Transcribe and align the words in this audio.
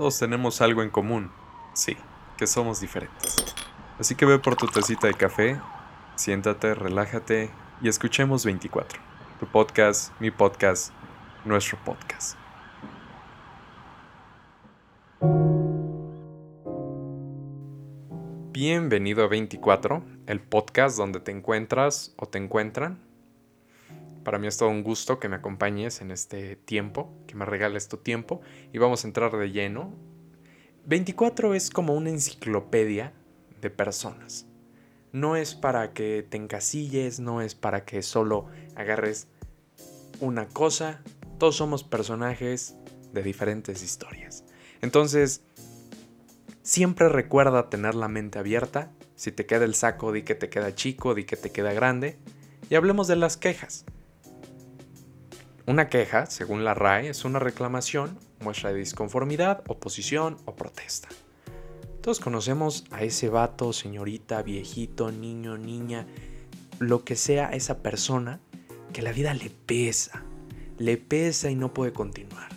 todos 0.00 0.18
tenemos 0.18 0.62
algo 0.62 0.82
en 0.82 0.88
común. 0.88 1.30
Sí, 1.74 1.94
que 2.38 2.46
somos 2.46 2.80
diferentes. 2.80 3.54
Así 3.98 4.14
que 4.14 4.24
ve 4.24 4.38
por 4.38 4.56
tu 4.56 4.66
tacita 4.66 5.08
de 5.08 5.12
café, 5.12 5.60
siéntate, 6.14 6.72
relájate 6.72 7.50
y 7.82 7.88
escuchemos 7.90 8.46
24. 8.46 8.98
Tu 9.38 9.46
podcast, 9.46 10.18
mi 10.18 10.30
podcast, 10.30 10.94
nuestro 11.44 11.76
podcast. 11.84 12.38
Bienvenido 18.52 19.22
a 19.22 19.28
24, 19.28 20.02
el 20.24 20.40
podcast 20.40 20.96
donde 20.96 21.20
te 21.20 21.30
encuentras 21.30 22.14
o 22.16 22.26
te 22.26 22.38
encuentran. 22.38 23.09
Para 24.24 24.38
mí 24.38 24.46
es 24.46 24.58
todo 24.58 24.68
un 24.68 24.82
gusto 24.82 25.18
que 25.18 25.28
me 25.28 25.36
acompañes 25.36 26.00
en 26.02 26.10
este 26.10 26.56
tiempo, 26.56 27.10
que 27.26 27.34
me 27.34 27.46
regales 27.46 27.88
tu 27.88 27.96
tiempo 27.96 28.40
y 28.72 28.78
vamos 28.78 29.04
a 29.04 29.08
entrar 29.08 29.36
de 29.36 29.50
lleno. 29.50 29.94
24 30.86 31.54
es 31.54 31.70
como 31.70 31.94
una 31.94 32.10
enciclopedia 32.10 33.12
de 33.60 33.70
personas. 33.70 34.46
No 35.12 35.36
es 35.36 35.54
para 35.54 35.92
que 35.92 36.26
te 36.28 36.36
encasilles, 36.36 37.18
no 37.18 37.40
es 37.40 37.54
para 37.54 37.84
que 37.84 38.02
solo 38.02 38.46
agarres 38.76 39.26
una 40.20 40.46
cosa. 40.46 41.02
Todos 41.38 41.56
somos 41.56 41.82
personajes 41.82 42.76
de 43.12 43.22
diferentes 43.22 43.82
historias. 43.82 44.44
Entonces, 44.82 45.42
siempre 46.62 47.08
recuerda 47.08 47.70
tener 47.70 47.94
la 47.94 48.08
mente 48.08 48.38
abierta. 48.38 48.92
Si 49.16 49.32
te 49.32 49.46
queda 49.46 49.64
el 49.64 49.74
saco, 49.74 50.12
di 50.12 50.22
que 50.22 50.34
te 50.34 50.48
queda 50.48 50.74
chico, 50.74 51.14
di 51.14 51.24
que 51.24 51.36
te 51.36 51.50
queda 51.50 51.72
grande. 51.72 52.18
Y 52.68 52.74
hablemos 52.74 53.08
de 53.08 53.16
las 53.16 53.36
quejas. 53.36 53.84
Una 55.70 55.88
queja, 55.88 56.26
según 56.26 56.64
la 56.64 56.74
RAE, 56.74 57.10
es 57.10 57.24
una 57.24 57.38
reclamación, 57.38 58.18
muestra 58.40 58.72
de 58.72 58.80
disconformidad, 58.80 59.62
oposición 59.68 60.36
o 60.44 60.56
protesta. 60.56 61.08
Todos 62.00 62.18
conocemos 62.18 62.86
a 62.90 63.04
ese 63.04 63.28
vato, 63.28 63.72
señorita, 63.72 64.42
viejito, 64.42 65.12
niño, 65.12 65.58
niña, 65.58 66.08
lo 66.80 67.04
que 67.04 67.14
sea 67.14 67.50
esa 67.50 67.84
persona 67.84 68.40
que 68.92 69.00
la 69.00 69.12
vida 69.12 69.32
le 69.32 69.48
pesa, 69.48 70.24
le 70.76 70.96
pesa 70.96 71.52
y 71.52 71.54
no 71.54 71.72
puede 71.72 71.92
continuar. 71.92 72.48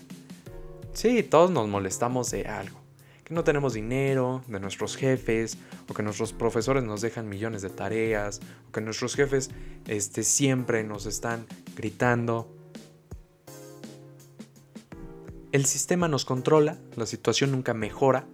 Sí, 0.94 1.22
todos 1.22 1.52
nos 1.52 1.68
molestamos 1.68 2.32
de 2.32 2.48
algo, 2.48 2.80
que 3.26 3.36
no 3.36 3.44
tenemos 3.44 3.76
dinero, 3.76 4.44
de 4.48 4.60
nuestros 4.60 4.96
jefes, 4.96 5.60
o 5.88 5.94
que 5.94 6.02
nuestros 6.02 6.34
profesores 6.34 6.84
nos 6.84 7.02
dejan 7.02 7.30
millones 7.30 7.62
de 7.62 7.70
tareas, 7.70 8.42
o 8.70 8.72
que 8.72 8.82
nuestros 8.82 9.14
jefes 9.14 9.52
este, 9.86 10.24
siempre 10.24 10.84
nos 10.84 11.06
están 11.06 11.46
gritando. 11.76 12.63
El 15.54 15.68
sistema 15.68 16.08
nos 16.08 16.26
controla, 16.26 16.80
la 16.96 17.06
situación 17.06 17.52
nunca 17.52 17.76
mejora, 17.76 18.26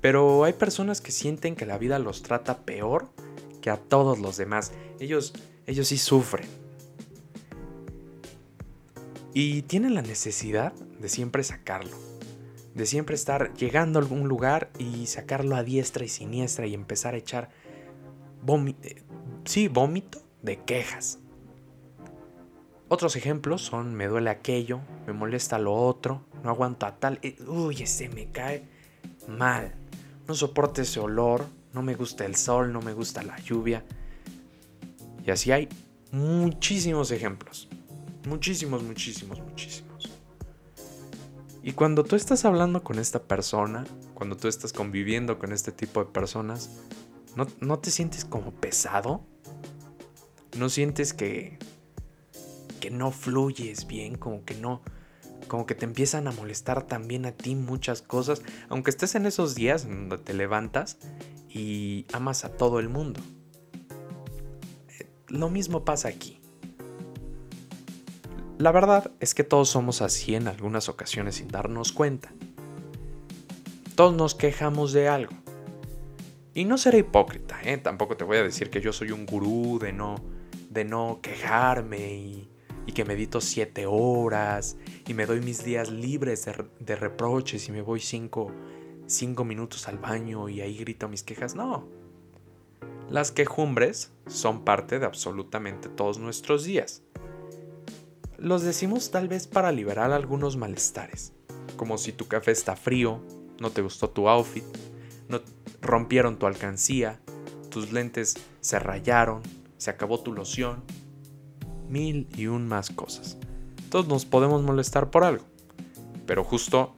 pero 0.00 0.44
hay 0.44 0.54
personas 0.54 1.02
que 1.02 1.12
sienten 1.12 1.54
que 1.54 1.66
la 1.66 1.76
vida 1.76 1.98
los 1.98 2.22
trata 2.22 2.64
peor 2.64 3.10
que 3.60 3.68
a 3.68 3.76
todos 3.76 4.18
los 4.18 4.38
demás. 4.38 4.72
Ellos, 4.98 5.34
ellos 5.66 5.88
sí 5.88 5.98
sufren. 5.98 6.48
Y 9.34 9.62
tienen 9.62 9.94
la 9.94 10.00
necesidad 10.00 10.72
de 10.72 11.10
siempre 11.10 11.44
sacarlo. 11.44 11.94
De 12.74 12.86
siempre 12.86 13.16
estar 13.16 13.52
llegando 13.52 13.98
a 13.98 14.02
algún 14.02 14.26
lugar 14.26 14.70
y 14.78 15.08
sacarlo 15.08 15.56
a 15.56 15.62
diestra 15.62 16.06
y 16.06 16.08
siniestra 16.08 16.66
y 16.66 16.72
empezar 16.72 17.12
a 17.12 17.18
echar 17.18 17.50
eh, 18.82 19.02
sí, 19.44 19.68
vómito 19.68 20.22
de 20.40 20.58
quejas. 20.64 21.18
Otros 22.88 23.16
ejemplos 23.16 23.62
son 23.62 23.94
me 23.94 24.06
duele 24.06 24.30
aquello, 24.30 24.80
me 25.06 25.12
molesta 25.12 25.58
lo 25.58 25.74
otro, 25.74 26.24
no 26.42 26.50
aguanto 26.50 26.86
a 26.86 26.96
tal, 26.96 27.18
eh, 27.22 27.36
uy, 27.46 27.82
ese 27.82 28.08
me 28.08 28.30
cae 28.30 28.68
mal 29.28 29.74
no 30.26 30.34
soporto 30.34 30.82
ese 30.82 31.00
olor, 31.00 31.46
no 31.72 31.82
me 31.82 31.94
gusta 31.94 32.24
el 32.24 32.36
sol, 32.36 32.72
no 32.72 32.80
me 32.80 32.92
gusta 32.92 33.22
la 33.22 33.38
lluvia. 33.38 33.84
Y 35.24 35.30
así 35.30 35.52
hay 35.52 35.68
muchísimos 36.10 37.10
ejemplos. 37.10 37.68
Muchísimos, 38.26 38.82
muchísimos, 38.82 39.40
muchísimos. 39.40 40.10
Y 41.62 41.72
cuando 41.72 42.04
tú 42.04 42.16
estás 42.16 42.44
hablando 42.44 42.82
con 42.82 42.98
esta 42.98 43.22
persona, 43.22 43.84
cuando 44.14 44.36
tú 44.36 44.48
estás 44.48 44.72
conviviendo 44.72 45.38
con 45.38 45.52
este 45.52 45.72
tipo 45.72 46.00
de 46.04 46.10
personas, 46.10 46.70
¿no, 47.34 47.46
no 47.60 47.78
te 47.78 47.90
sientes 47.90 48.24
como 48.24 48.52
pesado? 48.52 49.24
¿No 50.56 50.68
sientes 50.68 51.12
que, 51.12 51.58
que 52.76 52.90
no 52.90 53.10
fluyes 53.10 53.86
bien, 53.86 54.16
como 54.16 54.44
que 54.44 54.54
no, 54.54 54.82
como 55.48 55.66
que 55.66 55.74
te 55.74 55.84
empiezan 55.84 56.28
a 56.28 56.32
molestar 56.32 56.86
también 56.86 57.26
a 57.26 57.32
ti 57.32 57.54
muchas 57.54 58.02
cosas, 58.02 58.42
aunque 58.68 58.90
estés 58.90 59.14
en 59.14 59.26
esos 59.26 59.54
días 59.54 59.84
en 59.84 60.08
donde 60.08 60.24
te 60.24 60.34
levantas 60.34 60.98
y 61.48 62.06
amas 62.12 62.44
a 62.44 62.50
todo 62.50 62.80
el 62.80 62.88
mundo. 62.88 63.20
Eh, 64.98 65.08
lo 65.28 65.48
mismo 65.48 65.84
pasa 65.84 66.08
aquí. 66.08 66.40
La 68.58 68.72
verdad 68.72 69.10
es 69.20 69.34
que 69.34 69.44
todos 69.44 69.68
somos 69.68 70.00
así 70.00 70.34
en 70.34 70.48
algunas 70.48 70.88
ocasiones 70.88 71.36
sin 71.36 71.48
darnos 71.48 71.92
cuenta. 71.92 72.32
Todos 73.94 74.14
nos 74.14 74.34
quejamos 74.34 74.92
de 74.92 75.08
algo. 75.08 75.32
Y 76.54 76.64
no 76.64 76.78
seré 76.78 76.98
hipócrita, 76.98 77.58
¿eh? 77.64 77.76
tampoco 77.76 78.16
te 78.16 78.24
voy 78.24 78.38
a 78.38 78.42
decir 78.42 78.70
que 78.70 78.80
yo 78.80 78.94
soy 78.94 79.10
un 79.10 79.26
gurú 79.26 79.78
de 79.78 79.92
no, 79.92 80.16
de 80.70 80.86
no 80.86 81.20
quejarme 81.20 82.14
y 82.14 82.50
y 82.86 82.92
que 82.92 83.04
medito 83.04 83.40
siete 83.40 83.84
horas 83.86 84.76
y 85.06 85.14
me 85.14 85.26
doy 85.26 85.40
mis 85.40 85.64
días 85.64 85.90
libres 85.90 86.48
de, 86.78 86.96
reproches 86.96 87.68
y 87.68 87.72
me 87.72 87.82
voy 87.82 88.00
cinco, 88.00 88.52
cinco 89.06 89.44
minutos 89.44 89.88
al 89.88 89.98
baño 89.98 90.48
y 90.48 90.60
ahí 90.60 90.76
grito 90.78 91.08
mis 91.08 91.22
quejas. 91.22 91.54
No. 91.54 91.84
Las 93.10 93.32
quejumbres 93.32 94.12
son 94.26 94.64
parte 94.64 94.98
de 94.98 95.06
absolutamente 95.06 95.88
todos 95.88 96.18
nuestros 96.18 96.64
días. 96.64 97.02
Los 98.38 98.62
decimos 98.62 99.10
tal 99.10 99.28
vez 99.28 99.46
para 99.46 99.72
liberar 99.72 100.12
algunos 100.12 100.56
malestares, 100.56 101.32
como 101.76 101.98
si 101.98 102.12
tu 102.12 102.28
café 102.28 102.52
está 102.52 102.76
frío, 102.76 103.20
no 103.60 103.70
te 103.70 103.80
gustó 103.80 104.10
tu 104.10 104.28
outfit, 104.28 104.64
no 105.28 105.40
rompieron 105.80 106.38
tu 106.38 106.46
alcancía, 106.46 107.20
tus 107.70 107.92
lentes 107.92 108.36
se 108.60 108.78
rayaron, 108.78 109.42
se 109.78 109.90
acabó 109.90 110.20
tu 110.20 110.32
loción, 110.32 110.82
mil 111.88 112.28
y 112.36 112.46
un 112.46 112.68
más 112.68 112.90
cosas. 112.90 113.36
Todos 113.90 114.08
nos 114.08 114.24
podemos 114.24 114.62
molestar 114.62 115.10
por 115.10 115.24
algo, 115.24 115.44
pero 116.26 116.44
justo 116.44 116.96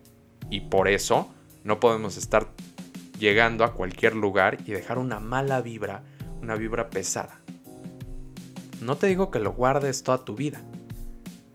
y 0.50 0.60
por 0.60 0.88
eso 0.88 1.28
no 1.64 1.80
podemos 1.80 2.16
estar 2.16 2.48
llegando 3.18 3.64
a 3.64 3.74
cualquier 3.74 4.14
lugar 4.14 4.58
y 4.66 4.72
dejar 4.72 4.98
una 4.98 5.20
mala 5.20 5.60
vibra, 5.60 6.02
una 6.40 6.54
vibra 6.54 6.90
pesada. 6.90 7.40
No 8.80 8.96
te 8.96 9.08
digo 9.08 9.30
que 9.30 9.40
lo 9.40 9.52
guardes 9.52 10.02
toda 10.02 10.24
tu 10.24 10.34
vida. 10.34 10.62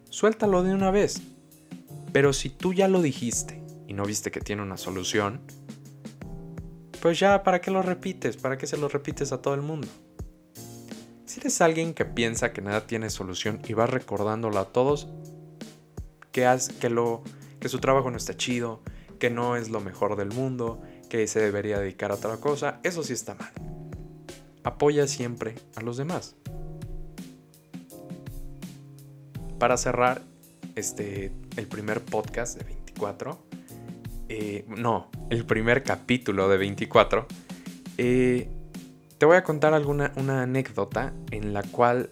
Suéltalo 0.09 0.61
de 0.61 0.73
una 0.73 0.91
vez. 0.91 1.21
Pero 2.11 2.31
si 2.33 2.49
tú 2.49 2.73
ya 2.73 2.87
lo 2.87 3.01
dijiste 3.01 3.63
y 3.87 3.93
no 3.93 4.05
viste 4.05 4.29
que 4.29 4.39
tiene 4.39 4.61
una 4.61 4.77
solución, 4.77 5.41
pues 7.01 7.19
ya, 7.19 7.43
¿para 7.43 7.59
qué 7.59 7.71
lo 7.71 7.81
repites? 7.81 8.37
¿Para 8.37 8.57
qué 8.57 8.67
se 8.67 8.77
lo 8.77 8.87
repites 8.87 9.31
a 9.31 9.41
todo 9.41 9.55
el 9.55 9.61
mundo? 9.61 9.87
Eres 11.43 11.59
alguien 11.59 11.93
que 11.93 12.05
piensa 12.05 12.53
que 12.53 12.61
nada 12.61 12.87
tiene 12.87 13.09
solución 13.09 13.59
y 13.67 13.73
vas 13.73 13.89
recordándolo 13.89 14.59
a 14.59 14.71
todos, 14.71 15.09
que, 16.31 16.49
que, 16.79 16.89
lo, 16.89 17.21
que 17.59 17.67
su 17.67 17.79
trabajo 17.79 18.09
no 18.09 18.15
está 18.15 18.37
chido, 18.37 18.81
que 19.19 19.29
no 19.29 19.57
es 19.57 19.67
lo 19.67 19.81
mejor 19.81 20.15
del 20.15 20.29
mundo, 20.29 20.81
que 21.09 21.27
se 21.27 21.41
debería 21.41 21.79
dedicar 21.79 22.11
a 22.11 22.13
otra 22.13 22.37
cosa, 22.37 22.79
eso 22.83 23.03
sí 23.03 23.11
está 23.11 23.35
mal. 23.35 23.51
Apoya 24.63 25.05
siempre 25.05 25.55
a 25.75 25.81
los 25.81 25.97
demás. 25.97 26.37
Para 29.59 29.75
cerrar 29.75 30.21
este, 30.75 31.33
el 31.57 31.67
primer 31.67 31.99
podcast 31.99 32.57
de 32.57 32.63
24, 32.63 33.37
eh, 34.29 34.63
no, 34.69 35.11
el 35.29 35.45
primer 35.45 35.83
capítulo 35.83 36.47
de 36.47 36.57
24, 36.57 37.27
eh, 37.97 38.47
te 39.17 39.25
voy 39.25 39.37
a 39.37 39.43
contar 39.43 39.73
alguna 39.73 40.11
una 40.15 40.43
anécdota 40.43 41.13
en 41.31 41.53
la 41.53 41.63
cual 41.63 42.09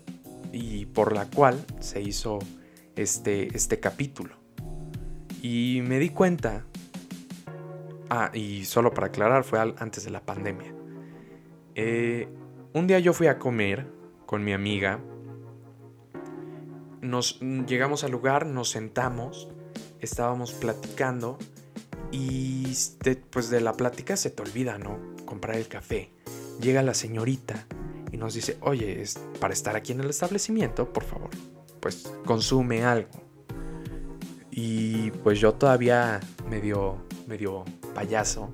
y 0.51 0.85
por 0.85 1.13
la 1.13 1.25
cual 1.25 1.65
se 1.79 2.01
hizo 2.01 2.39
este, 2.95 3.55
este 3.55 3.79
capítulo. 3.79 4.35
Y 5.41 5.81
me 5.83 5.99
di 5.99 6.09
cuenta, 6.09 6.65
ah, 8.09 8.29
y 8.33 8.65
solo 8.65 8.93
para 8.93 9.07
aclarar, 9.07 9.43
fue 9.43 9.59
antes 9.59 10.03
de 10.03 10.11
la 10.11 10.21
pandemia. 10.21 10.73
Eh, 11.75 12.27
un 12.73 12.87
día 12.87 12.99
yo 12.99 13.13
fui 13.13 13.27
a 13.27 13.39
comer 13.39 13.87
con 14.25 14.43
mi 14.43 14.53
amiga, 14.53 14.99
nos 17.01 17.39
llegamos 17.39 18.03
al 18.03 18.11
lugar, 18.11 18.45
nos 18.45 18.69
sentamos, 18.69 19.49
estábamos 19.99 20.53
platicando 20.53 21.37
y 22.11 22.73
pues 23.31 23.49
de 23.49 23.61
la 23.61 23.73
plática 23.73 24.15
se 24.15 24.29
te 24.29 24.41
olvida, 24.41 24.77
¿no? 24.77 24.99
Comprar 25.25 25.57
el 25.57 25.67
café 25.67 26.11
llega 26.59 26.81
la 26.81 26.93
señorita 26.93 27.65
y 28.11 28.17
nos 28.17 28.33
dice, 28.33 28.57
oye, 28.61 29.01
es 29.01 29.19
para 29.39 29.53
estar 29.53 29.75
aquí 29.75 29.91
en 29.91 30.01
el 30.01 30.09
establecimiento, 30.09 30.91
por 30.91 31.03
favor, 31.03 31.29
pues 31.79 32.11
consume 32.25 32.83
algo. 32.83 33.09
Y 34.51 35.11
pues 35.23 35.39
yo 35.39 35.53
todavía 35.53 36.19
medio, 36.49 36.97
medio 37.27 37.63
payaso. 37.95 38.49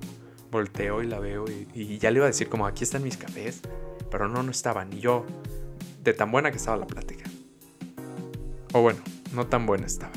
Volteo 0.50 1.02
y 1.02 1.06
la 1.06 1.18
veo 1.18 1.44
y, 1.46 1.68
y, 1.74 1.98
ya 1.98 2.10
le 2.10 2.18
iba 2.18 2.24
a 2.24 2.28
decir 2.28 2.48
como 2.48 2.66
aquí 2.66 2.82
están 2.82 3.02
mis 3.02 3.18
cafés, 3.18 3.60
pero 4.10 4.28
no, 4.28 4.42
no 4.42 4.50
estaban. 4.50 4.90
Y 4.94 5.00
yo, 5.00 5.26
de 6.02 6.14
tan 6.14 6.32
buena 6.32 6.50
que 6.50 6.56
estaba 6.56 6.78
la 6.78 6.86
plática. 6.86 7.24
O 8.72 8.80
bueno, 8.80 9.00
no 9.34 9.46
tan 9.46 9.66
buena 9.66 9.84
estaba. 9.86 10.12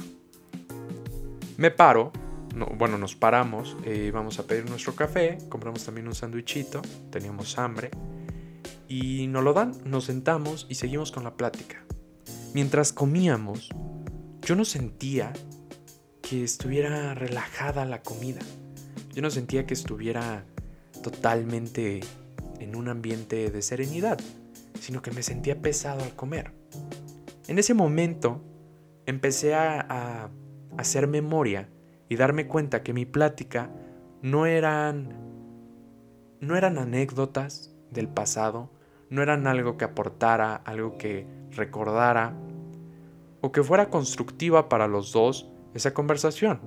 Me 1.58 1.70
paro, 1.70 2.14
no, 2.56 2.66
bueno, 2.78 2.98
nos 2.98 3.16
paramos, 3.16 3.78
eh, 3.86 4.12
vamos 4.14 4.40
a 4.40 4.48
pedir 4.48 4.70
nuestro 4.70 4.96
café, 4.96 5.38
compramos 5.50 5.86
también 5.86 6.08
un 6.08 6.16
sándwichito, 6.16 6.82
teníamos 7.10 7.58
hambre, 7.58 7.92
y 8.88 9.28
nos 9.28 9.44
lo 9.44 9.54
dan, 9.54 9.74
nos 9.86 10.06
sentamos 10.06 10.68
y 10.70 10.76
seguimos 10.76 11.12
con 11.12 11.24
la 11.24 11.36
plática. 11.36 11.84
Mientras 12.54 12.92
comíamos, 12.92 13.70
yo 14.42 14.56
no 14.56 14.66
sentía 14.66 15.32
que 16.22 16.44
estuviera 16.44 17.14
relajada 17.14 17.86
la 17.86 18.02
comida. 18.02 18.42
Yo 19.14 19.22
no 19.22 19.30
sentía 19.30 19.66
que 19.66 19.74
estuviera 19.74 20.46
totalmente 21.02 22.02
en 22.60 22.76
un 22.76 22.90
ambiente 22.90 23.50
de 23.50 23.62
serenidad, 23.62 24.20
sino 24.80 25.02
que 25.02 25.12
me 25.12 25.24
sentía 25.24 25.62
pesado 25.62 26.04
al 26.04 26.16
comer. 26.16 26.54
En 27.48 27.60
ese 27.60 27.74
momento 27.74 28.42
empecé 29.06 29.54
a, 29.54 30.30
hacer 30.78 31.08
memoria 31.08 31.70
y 32.12 32.18
darme 32.18 32.46
cuenta 32.46 32.84
que 32.84 32.92
mi 32.92 33.06
plática 33.06 33.70
no 34.22 34.46
eran 34.46 35.16
no 36.42 36.58
eran 36.58 36.78
anécdotas 36.78 37.74
del 37.90 38.10
pasado, 38.10 38.70
no 39.10 39.22
eran 39.22 39.48
algo 39.48 39.78
que 39.78 39.86
aportara, 39.86 40.56
algo 40.56 40.98
que 40.98 41.26
recordara 41.52 42.34
o 43.40 43.54
que 43.54 43.64
fuera 43.64 43.90
constructiva 43.90 44.68
para 44.68 44.90
los 44.90 45.14
dos 45.14 45.50
esa 45.74 45.94
conversación. 45.94 46.60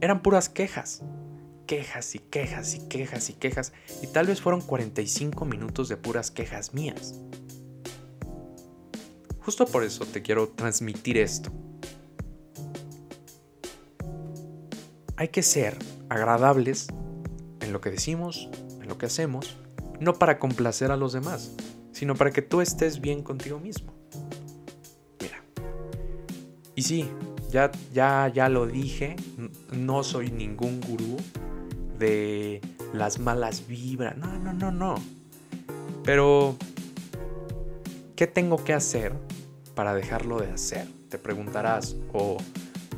Eran 0.00 0.22
puras 0.22 0.48
quejas, 0.48 1.02
quejas 1.66 2.14
y 2.14 2.18
quejas 2.18 2.74
y 2.74 2.88
quejas 2.88 3.28
y 3.28 3.34
quejas, 3.34 3.74
y 4.00 4.06
tal 4.06 4.26
vez 4.26 4.40
fueron 4.40 4.62
45 4.62 5.44
minutos 5.44 5.90
de 5.90 5.98
puras 5.98 6.30
quejas 6.30 6.72
mías. 6.72 7.20
Justo 9.40 9.66
por 9.66 9.84
eso 9.84 10.06
te 10.06 10.22
quiero 10.22 10.48
transmitir 10.48 11.18
esto. 11.18 11.52
Hay 15.20 15.28
que 15.28 15.42
ser 15.42 15.76
agradables 16.08 16.86
en 17.60 17.74
lo 17.74 17.82
que 17.82 17.90
decimos, 17.90 18.48
en 18.80 18.88
lo 18.88 18.96
que 18.96 19.04
hacemos, 19.04 19.58
no 20.00 20.14
para 20.14 20.38
complacer 20.38 20.90
a 20.90 20.96
los 20.96 21.12
demás, 21.12 21.52
sino 21.92 22.14
para 22.14 22.30
que 22.30 22.40
tú 22.40 22.62
estés 22.62 23.02
bien 23.02 23.22
contigo 23.22 23.60
mismo. 23.60 23.92
Mira. 25.20 25.42
Y 26.74 26.84
sí, 26.84 27.06
ya, 27.50 27.70
ya, 27.92 28.32
ya 28.34 28.48
lo 28.48 28.66
dije, 28.66 29.16
no 29.70 30.04
soy 30.04 30.30
ningún 30.30 30.80
gurú 30.80 31.18
de 31.98 32.62
las 32.94 33.18
malas 33.18 33.66
vibras. 33.66 34.16
No, 34.16 34.38
no, 34.38 34.54
no, 34.54 34.72
no. 34.72 34.94
Pero, 36.02 36.56
¿qué 38.16 38.26
tengo 38.26 38.64
que 38.64 38.72
hacer 38.72 39.12
para 39.74 39.92
dejarlo 39.92 40.38
de 40.38 40.50
hacer? 40.50 40.88
Te 41.10 41.18
preguntarás 41.18 41.94
o, 42.14 42.38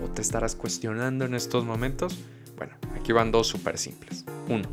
o 0.02 0.08
te 0.08 0.22
estarás 0.22 0.54
cuestionando 0.54 1.24
en 1.24 1.34
estos 1.34 1.64
momentos. 1.64 2.18
Bueno, 2.56 2.74
aquí 2.96 3.12
van 3.12 3.32
dos 3.32 3.48
súper 3.48 3.78
simples. 3.78 4.24
Uno, 4.48 4.68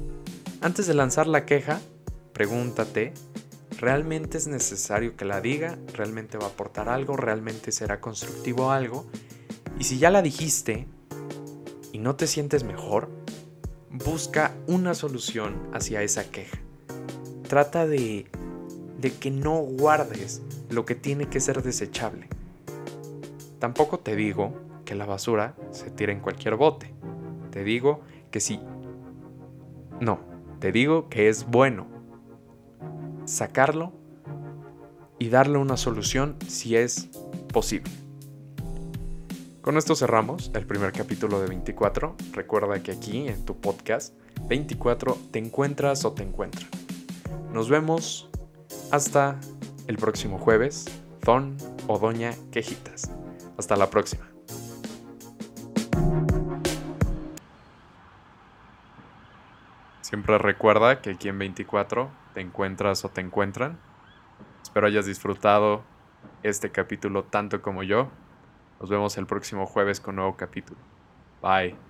antes 0.62 0.88
de 0.88 0.94
lanzar 0.94 1.28
la 1.28 1.46
queja, 1.46 1.80
pregúntate, 2.34 3.14
¿realmente 3.80 4.38
es 4.38 4.48
necesario 4.48 5.16
que 5.16 5.26
la 5.26 5.42
diga? 5.42 5.78
¿Realmente 5.94 6.38
va 6.38 6.46
a 6.46 6.50
aportar 6.50 6.90
algo? 6.90 7.18
¿Realmente 7.18 7.72
será 7.72 8.00
constructivo 8.00 8.72
algo? 8.72 9.06
Y 9.80 9.86
si 9.86 9.98
ya 9.98 10.10
la 10.10 10.22
dijiste 10.22 10.88
y 11.92 12.00
no 12.00 12.16
te 12.16 12.28
sientes 12.28 12.64
mejor, 12.64 13.10
busca 13.90 14.54
una 14.68 14.94
solución 14.94 15.70
hacia 15.74 16.04
esa 16.04 16.30
queja. 16.30 16.60
Trata 17.48 17.88
de, 17.88 18.28
de 19.00 19.14
que 19.14 19.32
no 19.32 19.56
guardes 19.56 20.42
lo 20.70 20.86
que 20.86 20.96
tiene 20.96 21.30
que 21.30 21.40
ser 21.40 21.64
desechable. 21.64 22.28
Tampoco 23.60 24.00
te 24.00 24.16
digo 24.16 24.54
que 24.90 24.96
la 24.96 25.06
basura 25.06 25.54
se 25.70 25.92
tire 25.92 26.12
en 26.12 26.20
cualquier 26.20 26.56
bote. 26.56 26.92
Te 27.52 27.64
digo 27.64 28.02
que 28.32 28.40
sí. 28.40 28.60
No, 30.00 30.20
te 30.58 30.72
digo 30.72 31.10
que 31.10 31.30
es 31.30 31.46
bueno 31.46 31.86
sacarlo 33.26 33.94
y 35.20 35.30
darle 35.30 35.60
una 35.60 35.78
solución 35.78 36.38
si 36.48 36.76
es 36.76 37.08
posible. 37.54 37.92
Con 39.62 39.78
esto 39.78 39.96
cerramos 39.96 40.50
el 40.56 40.66
primer 40.66 40.92
capítulo 40.92 41.40
de 41.40 41.46
24. 41.46 42.16
Recuerda 42.32 42.82
que 42.82 42.92
aquí 42.92 43.28
en 43.28 43.46
tu 43.46 43.62
podcast 43.62 44.16
24 44.48 45.16
te 45.30 45.38
encuentras 45.38 46.04
o 46.04 46.14
te 46.14 46.24
encuentran. 46.24 46.68
Nos 47.54 47.70
vemos 47.70 48.32
hasta 48.90 49.40
el 49.86 49.98
próximo 49.98 50.40
jueves. 50.40 50.86
Don 51.22 51.58
o 51.86 52.00
Doña 52.00 52.34
Quejitas. 52.50 53.12
Hasta 53.56 53.76
la 53.76 53.92
próxima. 53.92 54.39
Siempre 60.10 60.40
recuerda 60.40 61.04
que 61.04 61.12
aquí 61.12 61.30
en 61.30 61.38
24 61.38 62.10
te 62.34 62.42
encuentras 62.42 63.06
o 63.06 63.10
te 63.10 63.22
encuentran. 63.22 63.78
Espero 64.64 64.88
hayas 64.88 65.06
disfrutado 65.06 65.84
este 66.42 66.72
capítulo 66.72 67.26
tanto 67.26 67.62
como 67.62 67.84
yo. 67.84 68.10
Nos 68.80 68.90
vemos 68.90 69.20
el 69.20 69.28
próximo 69.28 69.68
jueves 69.68 70.00
con 70.00 70.16
nuevo 70.16 70.36
capítulo. 70.36 70.80
Bye. 71.44 71.89